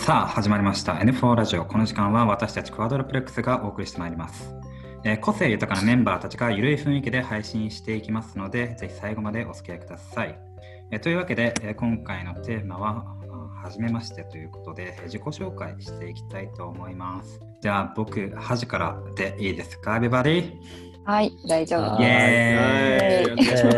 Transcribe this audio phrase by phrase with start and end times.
[0.00, 0.94] さあ始まりました。
[0.94, 1.64] N4 ラジオ。
[1.66, 4.54] この時間は私たちクワドロプレックスがお送りしてまいります、
[5.04, 10.40] えー個性豊かなメンバーたちがゆるい雰囲気で配信していきますのでぜひ最後までお付き合いください、
[10.90, 13.34] えーというわけで、えー今回のテーマはあ
[13.66, 17.38] はじめましてということでえー自己紹介していきたいと思います。
[17.60, 20.54] じゃあ僕端からでいいですか Everybody?
[21.04, 23.34] はい、大丈夫イでエーイ。
[23.34, 23.70] はい、お願いしま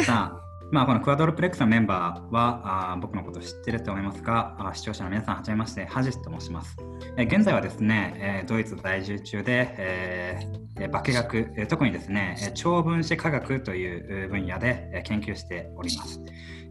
[0.00, 0.02] す。
[0.04, 0.41] さあ、
[0.72, 6.78] まあ、このクワドロプレックスのメンバーはあー僕のこと知ってると思いますが、あ視聴者の皆さん、はじめまして、ハジスと申します。
[7.18, 16.22] えー現在はですね、えードイツ在住中で、えー化学、特にですね、えー超分子化学という分野で、研究しております。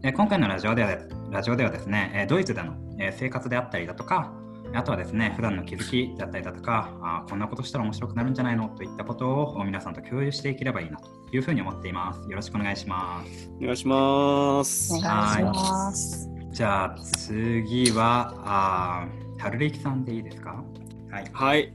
[0.02, 0.96] えー今回のラジオでは
[1.30, 2.74] ラジオではですね、ドイツでの、
[3.12, 4.32] 生活であったりだとか、
[4.74, 8.68] あとはですね、普段の気づきだったりだとか、あーこんなことしたら面白くなるんじゃないの？
[8.68, 12.28] といったことを皆さんと共有していければいいなというふうに思っています。
[12.30, 13.50] よろしくお願いします。
[13.60, 14.94] お願いします。
[14.94, 16.28] お願いします。
[16.50, 20.64] じゃあ次は、あー春力さんでいいですか？
[21.10, 21.24] はい。
[21.32, 21.72] はい。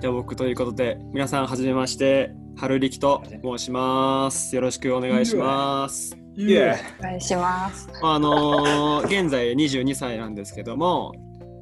[0.00, 4.54] じゃあ僕ということで、皆さんはじめまして、春力と申します。
[4.54, 6.16] よろしくお願いします。
[6.36, 7.88] イエーお願いします。
[8.02, 11.12] あのー現在22歳なんですけども、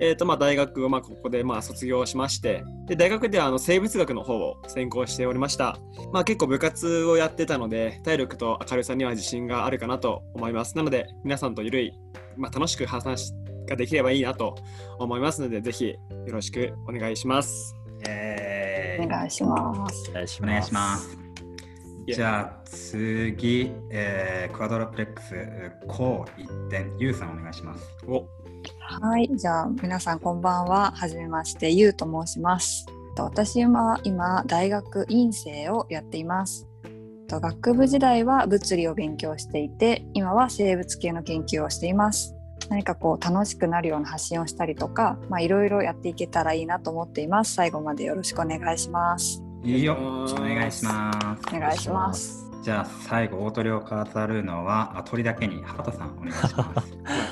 [0.00, 5.78] えーとまあ、大学をまあここでまあ卒業しましてで大学ではあの生物学の方を専攻しておりました、
[6.12, 10.77] まあ、結構部活をやってたので体力と明るさには自信があるかなと思います。
[10.77, 11.92] なので皆さんとゆるい、
[12.36, 13.33] まあ、楽しく話
[13.67, 14.56] ができればいいなと
[14.98, 17.75] 思いますのでぜひよろしくお願いします。
[18.06, 20.11] えお願いします。
[20.11, 20.29] お願い
[20.62, 21.23] します。
[22.06, 25.34] じゃあ次、えークワドロプレックス、
[25.88, 27.84] こう一点、ゆうさんお願いします。
[28.06, 28.27] お
[28.80, 30.92] はい、じゃあ皆さんこんばんは。
[30.92, 32.86] はじめまして、ゆうと申します。
[33.16, 36.69] と私は今大学院生をやっています。
[37.27, 42.34] と学部時代は物理を勉強していて、今は生物系の研究をしています。
[42.68, 47.55] 何かこう楽しくなるような発信をしたりとか、まあいろいろやっていけたらいいなと思っています。
[47.55, 49.43] 最後までよろしくお願いします。
[49.64, 51.11] いいよ、おお願いしま
[51.48, 51.57] す。
[51.57, 52.45] お願いします。
[52.61, 56.55] じゃあ最後、大鳥を飾るのは、あ鳥だけに、畑さんお願いします。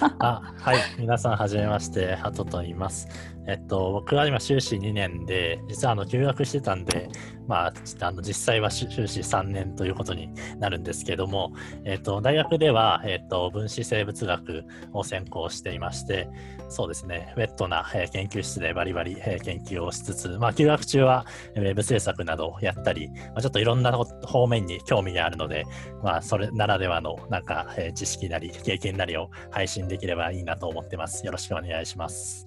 [0.18, 3.06] あはい、皆さんはじめまして、ハトと言います。
[3.46, 7.08] えっと、僕は今、修士2年で、実はあの休学してたんで、
[7.48, 11.52] まあ、あの実際は修士3年ということになるんですけども、
[11.84, 16.28] えっと、大学では、えっと、分子生物学を専攻していまして、
[16.68, 21.26] そうですね、ウェットな、え研究室でバリバリ、え研究をしつつ、まあ、休学中は
[21.56, 25.64] ウェブ制作などをやったり、まあ、ちょっといろんな方面に興味があるので、
[26.02, 31.26] まあ、それならではのなんか、え知識なり経験なりを配信できればいいなと思ってます。
[31.26, 32.46] よろしくお願いします。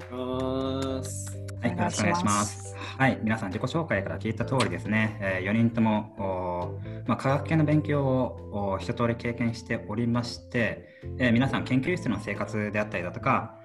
[0.86, 2.76] ますはい、よろしくお願いします。
[2.98, 10.88] はい、皆さん自己紹介から聞いた通りですね、え4人とも、まあ、科学系の勉強を一通り経験しておりまして、
[11.18, 13.56] えー皆さん研究室の生活であったりだとか、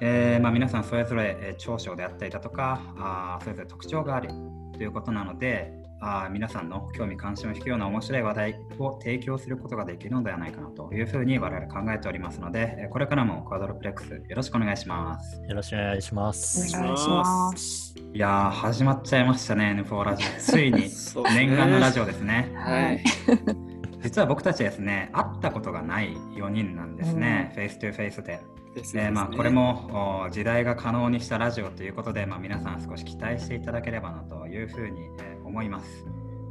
[0.00, 4.30] えーまあ、皆さんそれぞれ長所であったりだとかあそれぞれ特徴がある
[4.72, 15.40] ということなのであー皆さんの興味関心を引くような面白い話題を提供することができるのではないかなというふうに我々考えておりますので、えーこれからもクワドロプレックスよろしくお願いします。
[15.48, 16.76] よろしくお願いします。
[16.76, 17.94] お願いします。
[18.12, 20.24] いやー始まっちゃいましたね N4 ラジ。
[20.24, 21.46] オ ついにそうですね。
[21.46, 22.50] 念願のラジオですね。
[22.56, 23.04] はい。
[24.02, 28.40] 実は僕たちですね会ったことがない4人なんですね、 face to face で
[28.74, 36.06] ですでまあ、これもお時代が可能にしたラジオということで、まあ、皆さん少し期待していただければなというふうに、えー思います。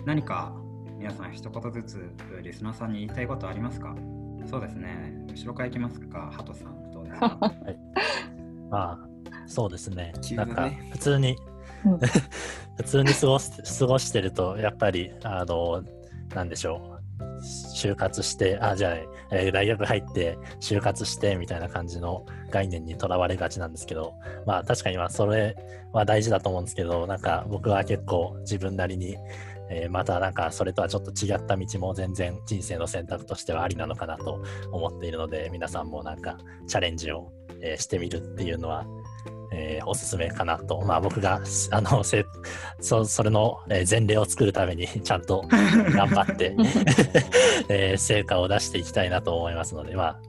[0.06, 0.54] 何か
[1.00, 2.10] 皆さん一言ずつ
[2.44, 3.96] リスナーさんに言いたいことありますか？
[4.48, 5.12] そうですね。
[5.28, 6.92] 後ろからいきますか、ハトさん。
[6.92, 7.38] どうですか？
[8.70, 9.00] ま あ、
[9.48, 10.14] そうですね。
[10.30, 11.36] ねなんか、普通に、
[11.86, 11.98] うん
[12.78, 15.82] 普通に過ごす過ごしてると、やっぱり、あの、
[16.36, 17.22] なんでしょう。
[17.76, 18.96] 就活して、あ、じゃあ、
[19.32, 24.14] えー大学入って、就活して、みたいな感じの概念にとらわれがちなんですけど、
[24.46, 25.56] まあ、確かに、まあ、それ
[25.94, 29.18] は大事だと思うんですけど、なんか、僕は結構自分なりに、
[29.72, 37.32] えーまたなんかそれとはちょっと違った道も全然人生の選択としてはありなのかなと思っているので皆さんもなんかチャレンジを、
[37.64, 38.86] えしてみるっていうのは、
[39.52, 42.26] えーおすすめかなと、まあ、僕があのせ
[42.80, 46.56] そそれの、えー前例を作るために ちゃんと頑張って、
[47.70, 50.20] えー成果を出していきたいなと思いますので、まあ、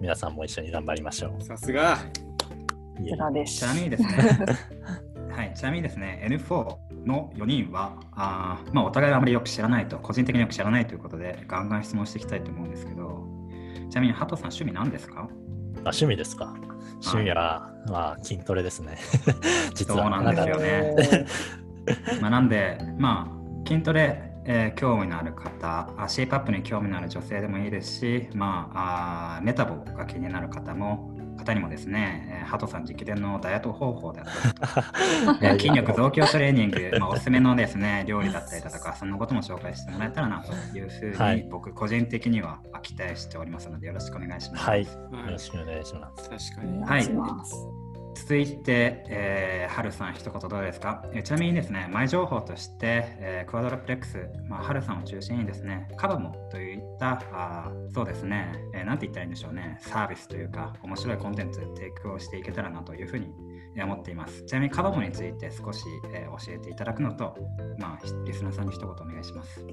[0.00, 1.42] 皆さんも一緒に頑張りましょう。
[1.42, 1.98] さすが。
[3.04, 3.58] ちらです。
[3.58, 4.08] ちなみにですね、
[5.36, 6.76] はい、ちなみにですね、N4
[7.06, 13.26] の4人は、あーまあ、お互いはあまりよく知らないと、個人的によく知らないということで、ガンガン質問していきたいと思うんですけど、
[13.90, 15.28] ちなみに、ハトさん、趣味何ですか？
[15.84, 16.54] あ趣味ですか
[17.04, 18.96] 趣味は、まあ、筋トレですね。
[19.74, 20.02] 実は。
[20.02, 21.26] そうなんですよね
[22.20, 44.64] まあ、なんで、まあ、筋トレ、えー興味のある方あ、シェイプアップに興味のある女性でもいいですし、まあ、あーメタボが気になる方も、方にもですね、えー、ハトさん直伝のダイエット方法であったり 筋力増強トレーニング、 まあ、おすすめのですね、料理だったりだとか、そんなことも紹介してもらえたらなというふうに、はい僕個人的には期待しておりますので、よろしくお願いします。
[44.64, 44.84] はい。
[44.84, 46.52] よはいろしくお願いします。
[46.54, 46.82] 確かに。
[46.82, 47.83] お願いします。
[48.14, 63.26] 続いて、えー、はるさん、一言どうですか、ちなみにですね、前情報として、えークワドラプレックス、まあ、はるさんを中心にですね、カバモといった、あそうですね、えーなんて言ったらいいんでしょうね、サービスというか、面白いコンテンツ提供していけたらなというふうに
[63.82, 64.44] 思っています。
[64.44, 67.36] ちなみにカバモについて少し、えー教えていただくのと、
[67.78, 69.64] まあ、リスナーさんに一言お願いします。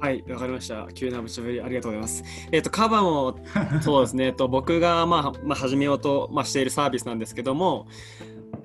[0.00, 0.86] はい、わかりました。
[0.92, 2.22] 急な無茶ぶりありがとうございます。
[2.52, 3.38] えっ、と、カバも、
[3.82, 7.86] そうですね、えっと、僕が、まあ、まあ、始めようと、まあ、しているサービスなんですけども、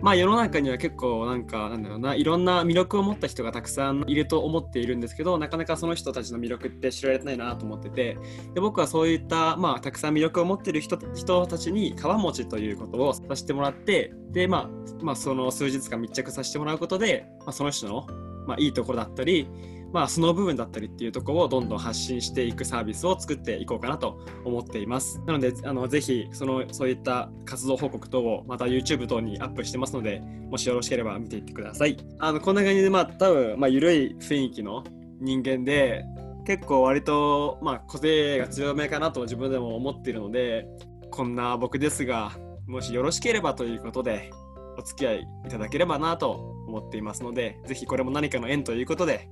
[0.01, 8.17] まあ、世の中には結構、なんか、なんだろうな、いろんな魅力を持った人がたくさんいると思っているんですけど、なかなかその人たちの魅力って知られてないなと思ってて、
[8.53, 18.07] で僕はそういった、まあ、たくさん魅力を持っている人人たちに、川持ちということをさせてもらって、で、まあ、まあ、その数日間密着させてもらうことで、まあ、その人の、
[18.47, 19.47] まあ、いいところだったり、
[19.93, 25.21] まあ、その部分だったりっていうところをどんどん発信していくサービスを作っていこうかなと思っています。
[25.25, 31.97] なので、あのぜひそのそういった活動報告等をまた YouTube 等にアップしてますので、もしよろしければ見ていってください。
[32.19, 34.83] あのこんな感じで、まあ、多分、まあ、緩い雰囲気の
[35.19, 36.05] 人間で、
[36.45, 40.65] 結構割と、まあ、個性が強めかなと自分でも思っているので、
[41.11, 42.31] こんな僕ですが、
[42.65, 44.31] もしよろしければということで、
[44.77, 46.31] お付き合いいただければなと
[46.67, 49.29] 思っていますので、ぜひこれも何かの縁ということで、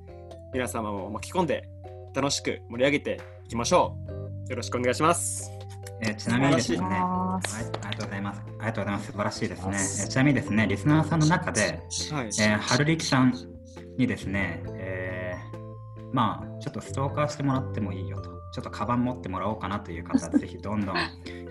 [0.52, 1.70] 皆様も巻き込んで
[2.16, 3.96] 楽しく盛り上げていきましょ
[4.48, 4.50] う。
[4.50, 5.52] よろしくお願いします。
[6.02, 8.42] えーちなみにですね、はい、ありがとうございます。
[8.42, 9.06] ありがとうございます。
[9.06, 9.70] 素晴らしいですね。
[9.74, 11.72] えーちなみにですね、リスナーさんの中で、はい。
[11.76, 13.34] えー、春力さん
[13.98, 20.96] にですね、えーまあ、ちょっとストーカーしてもらってもいいよと、ちょっとカバン持ってもらおうかなという方、 ぜひどんどん、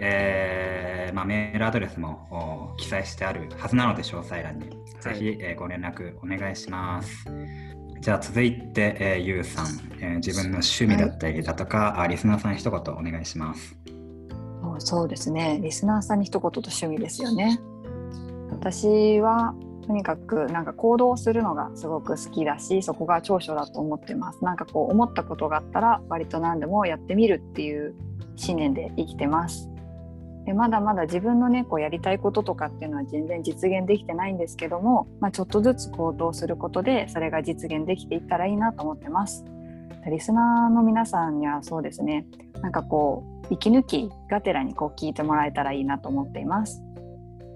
[0.00, 4.70] えーまあ、メールアドレスもお記載してあるはずなので、詳細欄に、
[5.00, 7.26] ぜひ、えーご連絡お願いします。
[8.00, 9.66] じゃあ続いて、えー、ゆうさん、
[10.00, 13.76] えー自分の趣味だったりだとか、あリスナーさん一言お願いします。
[14.62, 15.58] そうそうですね。
[15.62, 17.58] リスナーさんに一言と趣味ですよね。
[18.50, 19.54] 私は
[19.86, 24.44] とにかくなんか行動するのがすごく好きだし、そこが長所だと思ってます。
[24.44, 27.94] なんかこう思ったことがあったら割と何でもやってみるっていう
[28.36, 29.70] 信念で生きてます。
[30.48, 39.44] でまだまだ自分のねこうやりたいこととかっていうのは全然実現できてないんですけども、まあ、ちょっとずつ行動することでそれが実現できていったらいいなと思ってます。
[40.06, 42.24] でリスナーの皆さんにはそうですね
[42.62, 46.82] なんかこう息抜きがてらにこう聞いてもらえたらいいなと思っています。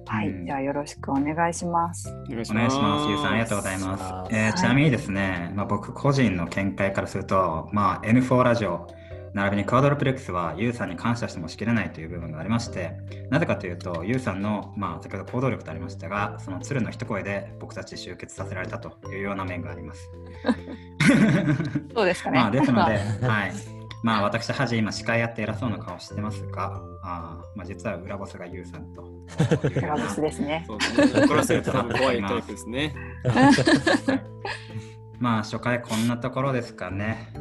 [0.06, 2.15] はい、うんじゃあよろしくお願いします。
[2.29, 3.09] お願いしお願いします。
[3.09, 3.65] ゆうさん、ありがとうごう。
[3.65, 4.03] ざいます。
[4.03, 8.87] はいえーちなみにですね、まあ、僕個人の見解からすると、まあ、N4 ラジオ、
[9.34, 12.96] 並びにクワドロプレックスはユウさんに感謝してもしきれないという部分がありまして、
[13.31, 20.11] なぜかというと、ユウさんの、まあ、先ほど行動力とありましたが、その鶴の一声で僕たち集結させられたというような面があります。
[21.94, 22.38] そうですかね。
[22.38, 23.52] まあ、ですので、はい。
[24.02, 29.02] まあ、私、はじ今、司会やって偉そうな顔してますが、あーまあ、実は裏ボスがユウさんと
[29.69, 30.67] いうようなラブスですね。
[30.69, 32.94] 怒らせると怖いタイプですね。
[35.20, 37.32] まあ、初回こんなところですかね。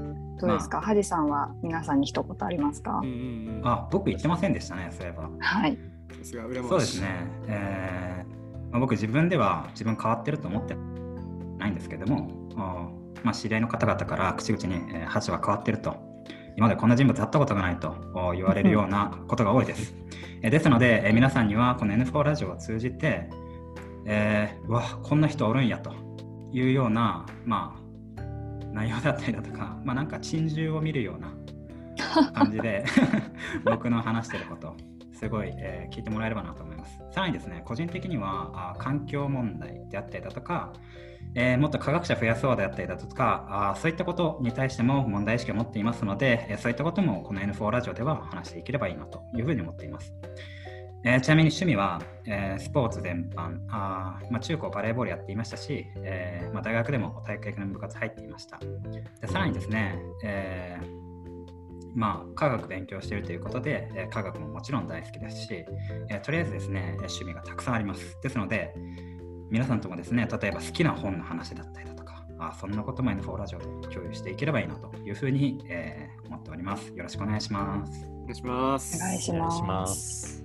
[0.47, 3.11] どうですか、ハジさんは皆さんに一言ありますか、うんうん
[3.59, 3.61] うん。
[3.63, 5.29] あ、僕言ってませんでしたね、そういえば。
[5.39, 5.77] はい。
[6.23, 7.07] そうですね。
[7.47, 10.75] えーまあ、僕自分では自分変わってると思って
[11.57, 12.89] ないんですけども、あ
[13.23, 15.95] まあ、知り合いの方々から口々に、えー、ハチは変わってると、
[16.55, 19.93] 今までこんな人物会ったことがないとお言われるようなことが多いです。
[20.41, 23.29] えーですので、えー皆さんにはこの N4 ラジオを通じて、
[24.05, 25.93] えーうわ、こんな人おるんやと
[26.51, 27.80] いうような、まあ、
[28.71, 31.33] 内容だったりだとか、 まあ、なんか珍獣を見るような
[32.33, 32.85] 感じで
[33.65, 34.75] 僕の話してること
[35.13, 36.99] すごい、えー聞いてもらえればなと思います。
[37.11, 40.71] さらにですね個人的にはあ環境問題であったりだとか、
[41.35, 50.13] えーもっと科学者増やそうであったりだとかあそういったことに対しても問題意識を持っていますので、えーそういったこともこの N4 ラジオでは話していければいいなというふうに思っています
[51.03, 58.59] えーちなみに趣味は、えースポーツ全般あー、まあ、中高バレーボールやっていましたし、えーまあ、大学でも体育会系の部活入っていました
[59.19, 61.01] でさらにですね、えー
[61.95, 65.65] まあ、科学勉強しているということで、えー科学ももちろん大好きですし、
[66.09, 68.17] えーとりあえずですね、えー趣味がたくさんあります。
[68.21, 68.73] ですので、
[69.49, 76.87] 皆さんともですね、例えば好きな本の話だったりだとか、あそんなことも N4 ラジオで共有していければいいなというふうに、えー思っております。
[76.95, 78.05] よろしくお願いします。
[78.07, 78.97] お願いします。
[78.97, 79.67] お願いしお願いしま。
[79.67, 80.40] ます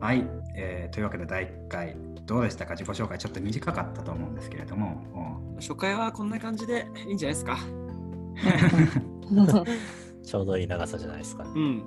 [0.00, 0.24] はい、
[0.56, 2.74] えーというわけで第1回、どうでしたか？
[2.74, 5.02] 自己紹介、ちょっと短かったと思うんですけれども、
[5.56, 7.58] お初回はこんな感じでいいんじゃないですか？
[10.24, 11.44] ちょうどいい長さじゃないですか。
[11.44, 11.82] うん。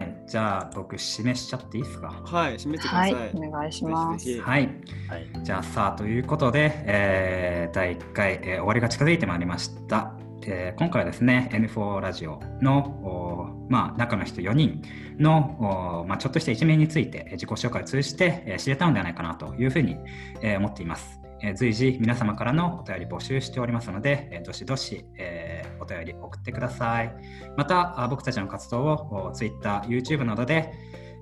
[0.00, 2.08] えじゃあ僕示しちゃっていいですか？
[2.24, 2.96] はい、締めてくださ。
[2.98, 4.24] はいい、お願いします。
[4.24, 4.66] ぜひぜひはい。
[5.08, 5.44] はい。
[5.44, 10.12] じゃあさあということで、えー第1回、えー終わりが近づいてまいりました。
[10.46, 14.82] えー今回はですね N4 ラジオの、まあ、中の人4人
[15.18, 19.96] の、まあ、ちょっとした一面について自己紹介を通じて、えー知れたのではないかなというふうに、
[20.42, 21.20] えー思っています。
[21.42, 27.14] えー随時皆様からのお便り募集しておりますので、えーどしどし、えーお便り送ってください。
[27.56, 30.72] また僕たちの活動を Twitter、YouTube などで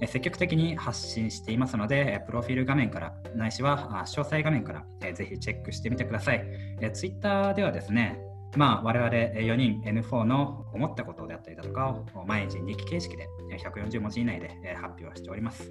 [0.07, 6.45] 積極的に発信していますので、プロフィール画面からないしは詳細画面から、ぜひチェックしてみてください。
[6.93, 8.21] Twitter ではですね、
[8.57, 15.71] まあ、我々4人 N4 の思ったことであったりだとかを毎日日記形式で140文字以内で発表しております。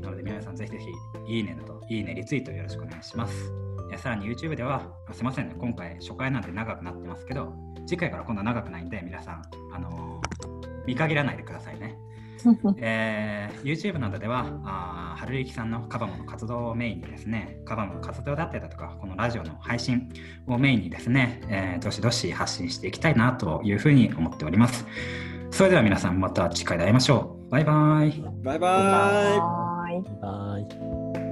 [0.00, 0.78] なので皆さんぜひぜ
[1.26, 3.52] ひいいねなどいいねリツイートよろしくお願いします。
[3.96, 7.54] さらに YouTube ではすいませんね、今回初回なんで長くなってますけど、
[7.86, 9.42] 次回から今度は長くないんで皆さん、
[9.72, 10.26] あのー
[10.86, 11.98] 見限らないでくださいね。
[12.78, 20.08] えー YouTube などでは、あー春雪さんのカバモの活動をメインにですね、カバモの活動だったりだとか、このラジオの配信
[20.46, 24.86] をメインにですね、えーどしどし発信していきたいなというふうに思っております。
[25.50, 27.50] それでは皆さんまた次回で会いましょう。
[27.50, 28.22] バイバイ。
[28.42, 28.58] バイバイ。
[28.58, 29.38] バイバ
[29.94, 31.25] イはい。